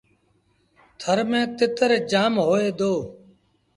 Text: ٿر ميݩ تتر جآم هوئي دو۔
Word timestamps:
ٿر 0.99 1.17
ميݩ 1.29 1.47
تتر 1.57 1.91
جآم 2.11 2.33
هوئي 2.45 2.69
دو۔ 2.79 2.93